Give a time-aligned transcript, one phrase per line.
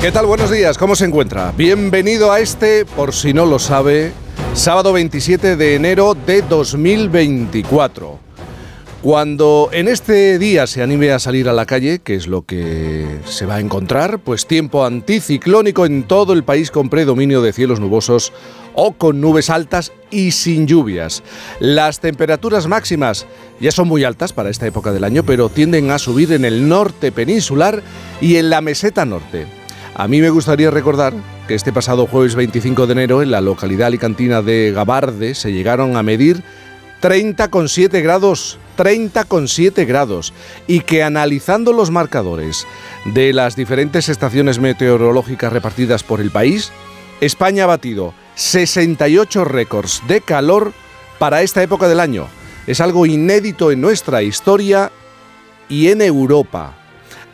[0.00, 0.26] ¿Qué tal?
[0.26, 1.52] Buenos días, ¿cómo se encuentra?
[1.56, 4.12] Bienvenido a este, por si no lo sabe,
[4.54, 8.20] sábado 27 de enero de 2024.
[9.02, 13.18] Cuando en este día se anime a salir a la calle, que es lo que
[13.26, 17.80] se va a encontrar, pues tiempo anticiclónico en todo el país con predominio de cielos
[17.80, 18.32] nubosos
[18.74, 21.24] o con nubes altas y sin lluvias.
[21.58, 23.26] Las temperaturas máximas
[23.58, 26.68] ya son muy altas para esta época del año, pero tienden a subir en el
[26.68, 27.82] norte peninsular
[28.20, 29.57] y en la meseta norte.
[29.98, 31.12] A mí me gustaría recordar
[31.48, 35.96] que este pasado jueves 25 de enero en la localidad alicantina de Gabarde se llegaron
[35.96, 36.44] a medir
[37.02, 40.32] 30,7 grados, 30,7 grados,
[40.68, 42.64] y que analizando los marcadores
[43.06, 46.70] de las diferentes estaciones meteorológicas repartidas por el país,
[47.20, 50.74] España ha batido 68 récords de calor
[51.18, 52.28] para esta época del año.
[52.68, 54.92] Es algo inédito en nuestra historia
[55.68, 56.76] y en Europa.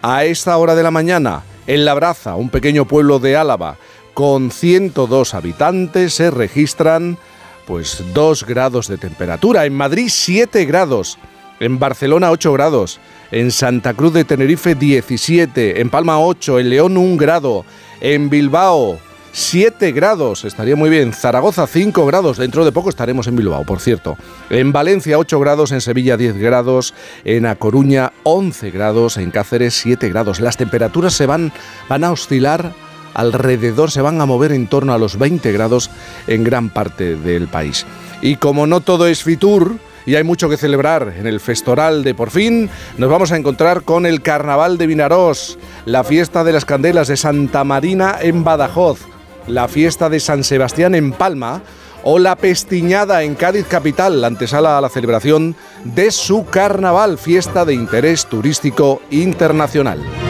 [0.00, 3.76] A esta hora de la mañana, en Labraza, un pequeño pueblo de Álava,
[4.14, 7.18] con 102 habitantes, se registran
[7.66, 9.64] pues 2 grados de temperatura.
[9.64, 11.18] En Madrid 7 grados.
[11.60, 13.00] En Barcelona 8 grados.
[13.30, 15.80] En Santa Cruz de Tenerife 17.
[15.80, 16.60] En Palma 8.
[16.60, 17.64] En León 1 grado.
[18.00, 18.98] En Bilbao
[19.36, 20.44] 7 grados.
[20.44, 21.12] Estaría muy bien.
[21.12, 22.38] Zaragoza 5 grados.
[22.38, 24.16] Dentro de poco estaremos en Bilbao, por cierto.
[24.48, 25.72] En Valencia 8 grados.
[25.72, 26.94] En Sevilla 10 grados.
[27.24, 29.16] En A Coruña 11 grados.
[29.16, 30.38] En Cáceres 7 grados.
[30.38, 31.52] Las temperaturas se van,
[31.88, 32.72] van a oscilar
[33.14, 35.88] alrededor se van a mover en torno a los 20 grados
[36.26, 37.86] en gran parte del país.
[38.22, 42.14] Y como no todo es Fitur, y hay mucho que celebrar en el Festoral de
[42.14, 42.68] Por fin,
[42.98, 47.16] nos vamos a encontrar con el Carnaval de Vinarós, la fiesta de las candelas de
[47.16, 49.13] Santa Marina en Badajoz,
[49.46, 51.62] la fiesta de San Sebastián en Palma
[52.02, 57.64] o la Pestiñada en Cádiz capital, la antesala a la celebración de su carnaval, fiesta
[57.64, 60.23] de interés turístico internacional.